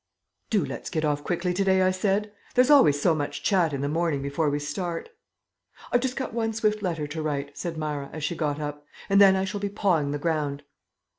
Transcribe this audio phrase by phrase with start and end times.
[0.49, 2.31] "Do let's get off quickly to day," I said.
[2.55, 5.09] "There's always so much chat in the morning before we start."
[5.91, 9.21] "I've just got one swift letter to write," said Myra, as she got up, "and
[9.21, 10.63] then I shall be pawing the ground."